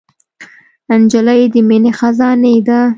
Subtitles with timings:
[1.01, 2.79] نجلۍ د مینې خزانې ده.